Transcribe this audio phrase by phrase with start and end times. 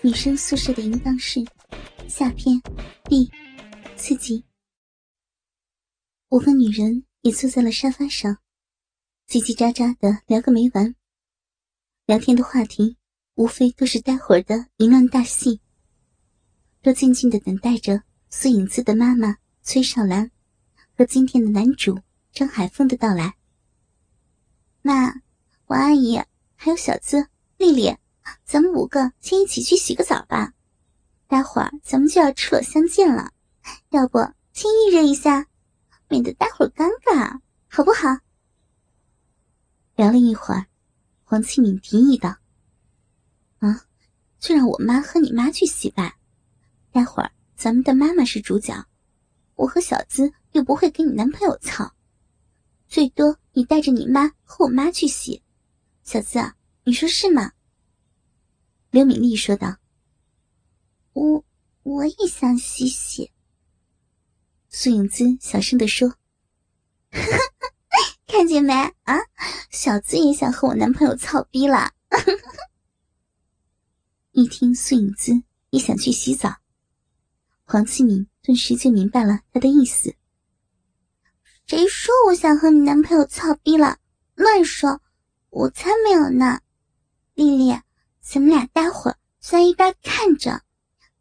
[0.00, 1.44] 女生宿舍的淫荡室，
[2.06, 2.62] 下篇
[3.02, 3.28] ，B，
[3.96, 4.44] 刺激。
[6.28, 8.38] 五个女人也坐在了沙发上，
[9.28, 10.94] 叽叽喳喳的聊个没完。
[12.06, 12.96] 聊天的话题
[13.34, 15.60] 无非都是待会儿的淫乱大戏，
[16.80, 20.30] 都静静的等待着苏影姿的妈妈崔少兰
[20.96, 21.98] 和今天的男主
[22.32, 23.34] 张海峰的到来。
[24.80, 25.12] 妈，
[25.66, 26.22] 王阿姨，
[26.54, 27.26] 还有小资、
[27.56, 27.96] 丽丽。
[28.44, 30.52] 咱们五个先一起去洗个澡吧，
[31.26, 33.32] 待会儿咱们就要赤裸相见了，
[33.90, 34.18] 要不
[34.52, 35.46] 先预热一下，
[36.08, 38.08] 免得待会儿尴尬，好不好？
[39.94, 40.66] 聊了一会儿，
[41.24, 42.36] 黄启敏提议道
[43.58, 43.84] ：“啊，
[44.38, 46.16] 就让我妈和你妈去洗吧，
[46.90, 48.86] 待会儿咱们的妈妈是主角，
[49.56, 51.92] 我和小资又不会给你男朋友操，
[52.86, 55.42] 最多你带着你妈和我妈去洗，
[56.04, 56.38] 小资，
[56.84, 57.52] 你说是吗？”
[58.90, 59.76] 刘敏丽说道
[61.12, 61.44] ：“我
[61.82, 63.30] 我也想洗洗。”
[64.70, 66.14] 苏影姿小声的说
[68.26, 69.18] ：“看见没啊？
[69.70, 71.92] 小资也想和我男朋友操逼了。”
[74.32, 76.56] 一听苏影姿也想去洗澡，
[77.64, 80.14] 黄启敏顿时就明白了他的意思
[81.66, 83.98] ：“谁说我想和你男朋友操逼了？
[84.34, 85.02] 乱说！
[85.50, 86.60] 我才没有呢，
[87.34, 87.78] 丽丽。”
[88.30, 90.60] 咱们俩待会儿在一边看着，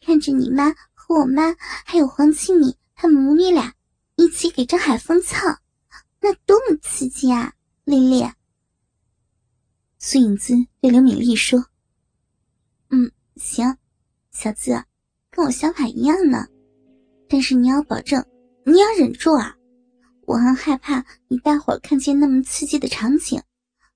[0.00, 3.72] 看着你妈和我妈还有黄庆敏他们母女俩
[4.16, 5.46] 一起给张海峰操，
[6.20, 7.54] 那多么刺激啊！
[7.84, 8.28] 丽丽，
[10.00, 11.64] 苏影姿对刘敏丽说
[12.90, 13.78] ：“嗯，行，
[14.32, 14.82] 小资，
[15.30, 16.48] 跟我想法一样呢，
[17.28, 18.26] 但是你要保证，
[18.64, 19.56] 你要忍住啊！
[20.22, 23.40] 我很害怕你待会儿看见那么刺激的场景，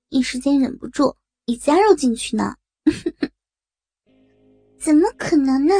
[0.09, 1.17] 一时间忍不住
[1.47, 2.55] 也加入进去呢。”
[4.79, 5.75] 怎么可能呢？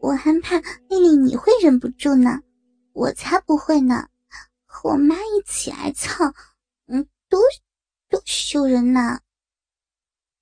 [0.00, 2.40] 我还怕丽丽你会忍不住呢，
[2.92, 4.08] 我才不会呢。
[4.64, 6.32] 和我妈一起挨操，
[6.86, 7.40] 嗯，多
[8.08, 9.20] 多羞人呐！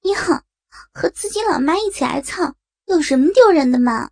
[0.02, 0.44] 呀，
[0.92, 2.54] 和自己老妈一起挨操
[2.86, 4.10] 有什么丢人的吗？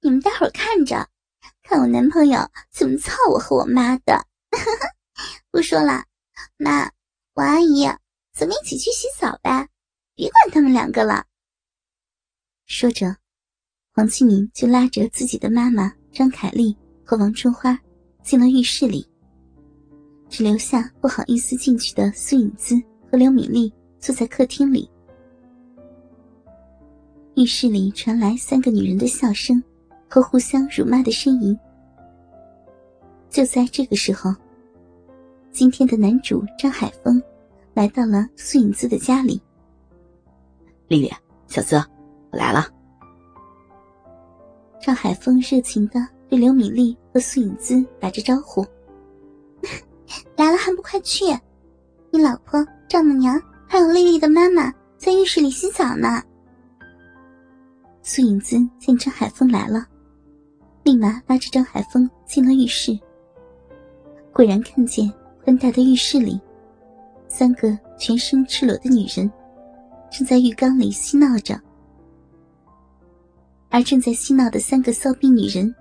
[0.00, 1.08] 你们待会儿看着，
[1.62, 4.24] 看我男朋友怎么操我和我妈的。
[5.50, 6.04] 不说了，
[6.56, 6.90] 妈，
[7.34, 7.84] 王阿姨，
[8.32, 9.68] 咱们一起去洗澡呗。
[10.20, 11.24] 别管他们两个了。
[12.66, 13.16] 说着，
[13.94, 17.80] 黄庆明就拉着自己的妈妈张凯丽和王春花
[18.22, 19.08] 进了浴室里，
[20.28, 22.78] 只留下不好意思进去的苏影姿
[23.10, 24.90] 和刘敏丽坐在客厅里。
[27.36, 29.62] 浴室里传来三个女人的笑声
[30.06, 31.58] 和互相辱骂的呻吟。
[33.30, 34.34] 就在这个时候，
[35.50, 37.22] 今天的男主张海峰
[37.72, 39.40] 来到了苏影姿的家里。
[40.90, 41.08] 丽丽，
[41.46, 41.76] 小资，
[42.32, 42.66] 我来了。
[44.82, 48.66] 张海峰热情的对刘敏丽和苏影姿打着招呼
[50.36, 51.26] ：“来了还不快去？
[52.10, 56.20] 你老婆、丈母娘还有丽丽的妈妈在浴室里洗澡呢。”
[58.02, 59.86] 苏影姿见张海峰来了，
[60.82, 62.98] 立马拉着张海峰进了浴室。
[64.32, 65.08] 果然看见
[65.44, 66.40] 宽大的浴室里，
[67.28, 69.30] 三个全身赤裸的女人。
[70.10, 71.60] 正在浴缸里嬉闹着，
[73.70, 75.74] 而正在嬉闹的三个骚逼女人，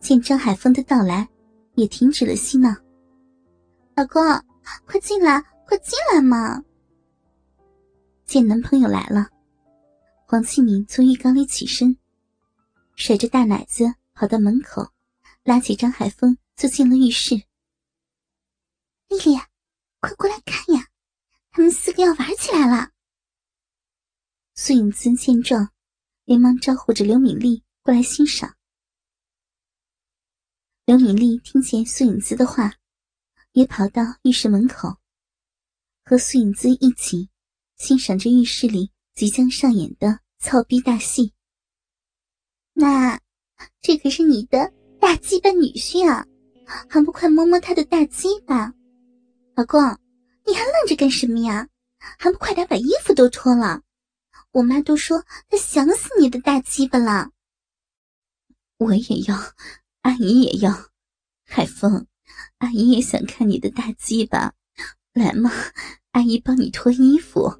[0.00, 1.26] 见张海峰的到来，
[1.74, 2.74] 也停止了嬉闹。
[3.96, 4.22] 老公，
[4.86, 6.62] 快进来，快进来嘛！
[8.26, 9.28] 见男朋友来了，
[10.26, 11.96] 黄庆敏从浴缸里起身，
[12.96, 14.86] 甩着大奶子跑到门口，
[15.42, 17.34] 拉起张海峰就进了浴室。
[19.08, 19.38] 丽丽，
[20.00, 20.86] 快过来看呀，
[21.50, 22.90] 他们四个要玩起来了！
[24.66, 25.68] 苏影姿见状，
[26.24, 28.56] 连忙招呼着刘敏丽过来欣赏。
[30.86, 32.72] 刘敏丽听见苏影姿的话，
[33.52, 34.96] 也跑到浴室门口，
[36.02, 37.28] 和苏影姿一起
[37.76, 41.34] 欣赏着浴室里即将上演的操逼大戏。
[42.72, 43.20] 那，
[43.82, 46.26] 这可是你的大鸡巴女婿啊，
[46.88, 48.72] 还不快摸摸他的大鸡巴？
[49.56, 49.78] 老公，
[50.46, 51.68] 你还愣着干什么呀？
[51.98, 53.82] 还不快点把衣服都脱了？
[54.54, 57.32] 我妈都说她想死你的大鸡巴了。
[58.78, 59.36] 我也要，
[60.02, 60.90] 阿姨也要，
[61.44, 62.06] 海峰，
[62.58, 64.54] 阿姨也想看你的大鸡巴，
[65.12, 65.50] 来嘛，
[66.12, 67.52] 阿姨帮你脱衣服。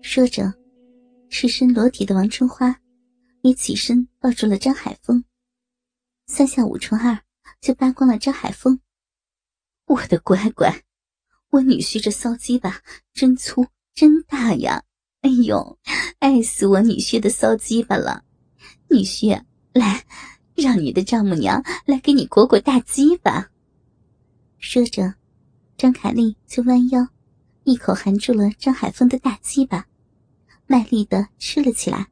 [0.00, 0.54] 说着，
[1.28, 2.80] 赤身裸体的王春花
[3.42, 5.22] 也起身抱住了张海峰，
[6.26, 7.20] 三下五除二
[7.60, 8.80] 就扒光了张海峰。
[9.84, 10.82] 我的乖乖，
[11.50, 12.80] 我女婿这骚鸡巴
[13.12, 14.82] 真粗真大呀！
[15.26, 15.76] 哎呦，
[16.20, 18.22] 爱死我女婿的骚鸡巴了！
[18.88, 19.42] 女婿，
[19.72, 20.04] 来，
[20.54, 23.44] 让你的丈母娘来给你裹裹大鸡巴。
[24.60, 25.12] 说着，
[25.76, 27.04] 张凯丽就弯腰，
[27.64, 29.84] 一口含住了张海峰的大鸡巴，
[30.68, 32.06] 卖力的吃了起来。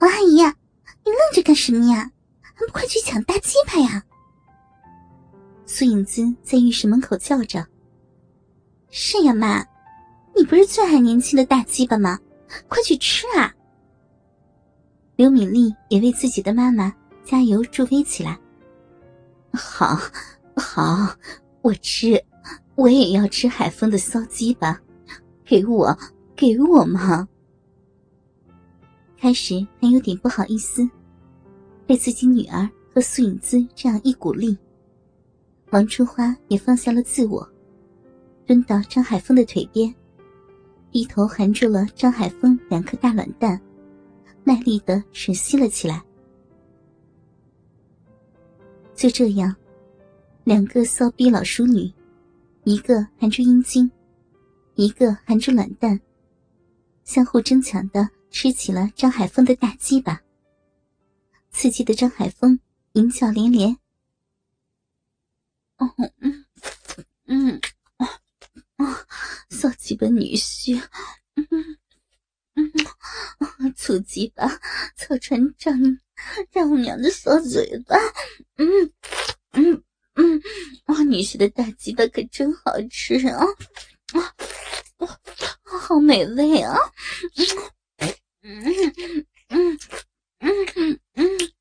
[0.00, 2.10] 王阿姨，你愣着干什么呀？
[2.42, 4.02] 还不快去抢大鸡巴呀！
[5.64, 7.64] 苏影姿在浴室门口叫着
[8.90, 9.64] ：“是呀，妈。”
[10.40, 12.18] 你不是最爱年轻的大鸡巴吗？
[12.66, 13.54] 快去吃啊！
[15.16, 16.90] 刘敏丽也为自己的妈妈
[17.22, 18.40] 加油助威起来。
[19.52, 19.98] 好，
[20.56, 21.14] 好，
[21.60, 22.18] 我吃，
[22.74, 24.80] 我也要吃海风的骚鸡巴，
[25.44, 25.94] 给我，
[26.34, 27.28] 给我嘛！
[29.18, 30.88] 开始还有点不好意思，
[31.86, 34.56] 被自己女儿和苏影姿这样一鼓励，
[35.68, 37.46] 王春花也放下了自我，
[38.46, 39.94] 蹲到张海峰的腿边。
[40.92, 43.60] 一头含住了张海峰两颗大卵蛋，
[44.44, 46.02] 卖力的吮吸了起来。
[48.94, 49.54] 就这样，
[50.44, 51.90] 两个骚逼老淑女，
[52.64, 53.90] 一个含住阴茎，
[54.74, 55.98] 一个含住卵蛋，
[57.04, 60.20] 相互争抢的吃起了张海峰的大鸡巴。
[61.50, 62.58] 刺激的张海峰
[62.92, 63.76] 淫叫连连。
[65.78, 65.88] 哦，
[66.18, 66.44] 嗯，
[67.26, 67.60] 嗯。
[69.60, 70.82] 骚鸡巴女婿，
[71.34, 71.46] 嗯
[72.54, 72.72] 嗯，
[73.76, 74.48] 粗鸡巴，
[74.96, 75.78] 操船长，
[76.50, 77.94] 丈母娘的骚嘴巴，
[78.56, 78.90] 嗯
[79.52, 79.84] 嗯
[80.14, 80.42] 嗯，
[80.86, 83.44] 哇，女婿的大鸡巴可真好吃啊，
[84.14, 84.34] 啊
[84.96, 85.20] 啊，
[85.62, 86.74] 好美味啊，
[88.40, 88.64] 嗯
[89.48, 89.78] 嗯
[90.38, 91.52] 嗯嗯嗯，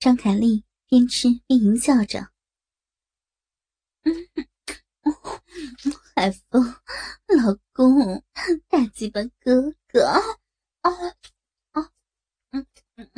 [0.00, 2.30] 张凯丽边吃边淫叫着，
[4.02, 4.26] 嗯。
[6.18, 6.74] 海风，
[7.30, 8.24] 老公，
[8.68, 10.90] 大鸡巴哥哥，啊
[11.70, 11.90] 啊，
[12.50, 12.66] 嗯
[12.96, 13.08] 嗯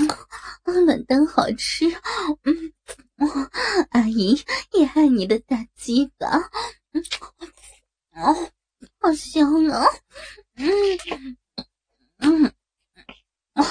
[0.64, 1.86] 嗯，卵蛋好吃，
[2.44, 2.72] 嗯，
[3.92, 4.38] 阿姨
[4.72, 6.28] 也爱你的大鸡巴，
[6.92, 7.02] 嗯，
[8.22, 8.50] 哦，
[9.00, 9.82] 好香啊，
[10.56, 11.36] 嗯
[12.18, 12.44] 嗯，
[13.54, 13.64] 啊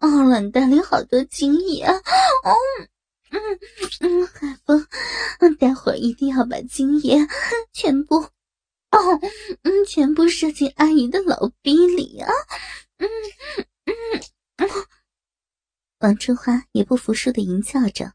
[0.00, 2.52] 啊，卵蛋里好多精液，哦。
[3.30, 3.40] 嗯
[4.00, 4.86] 嗯，海风，
[5.58, 7.18] 待会儿一定要把精液
[7.72, 8.28] 全部
[8.96, 9.20] 哦，
[9.62, 12.30] 嗯，全部射进阿姨的老逼里啊！
[12.98, 13.08] 嗯
[13.84, 14.22] 嗯
[14.56, 14.68] 嗯，
[15.98, 18.14] 王春花也不服输的淫叫着：“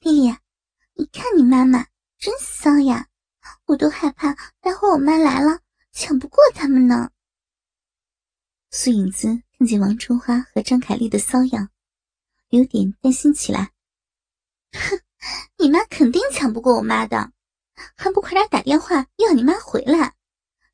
[0.00, 0.36] 丽丽，
[0.94, 1.86] 你看你妈妈
[2.18, 3.08] 真骚呀，
[3.66, 5.60] 我都害怕待会我妈来了
[5.92, 7.10] 抢不过他们呢。”
[8.70, 11.70] 苏影姿看见王春花和张凯丽的骚样。
[12.50, 13.70] 有点担心起来。
[14.72, 15.00] 哼，
[15.58, 17.32] 你妈肯定抢不过我妈的，
[17.96, 20.14] 还不快点打电话要你妈回来？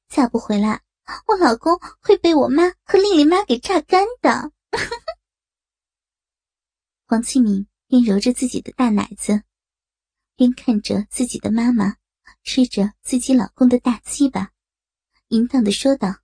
[0.09, 0.83] 再不回来，
[1.27, 4.53] 我老公会被我妈和丽丽妈给榨干的。
[7.07, 9.43] 黄启敏边揉着自己的大奶子，
[10.35, 11.97] 边看着自己的妈妈
[12.43, 14.53] 吃着自己老公的大鸡巴，
[15.29, 16.17] 淫荡的说道：“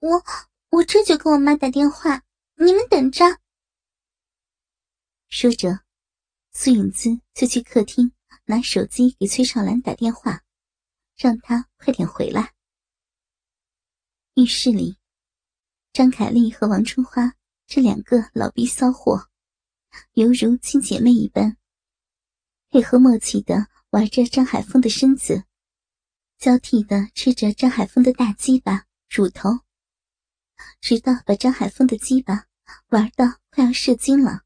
[0.00, 0.24] 我
[0.70, 2.22] 我这就给我妈打电话，
[2.56, 3.24] 你们等着。”
[5.28, 5.80] 说着，
[6.52, 8.12] 苏影姿就去客厅
[8.44, 10.42] 拿手机给崔少兰打电话，
[11.16, 12.54] 让他快点回来。
[14.34, 14.98] 浴室里，
[15.92, 17.34] 张凯丽和王春花
[17.66, 19.28] 这两个老逼骚货，
[20.14, 21.56] 犹如亲姐妹一般，
[22.70, 25.44] 配合默契的玩着张海峰的身子，
[26.38, 29.60] 交替的吃着张海峰的大鸡巴、乳头，
[30.80, 32.46] 直到把张海峰的鸡巴
[32.88, 34.44] 玩到快要射精了。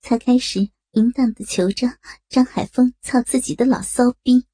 [0.00, 1.86] 才开始淫荡的求着
[2.28, 4.46] 张海峰操自己的老骚逼。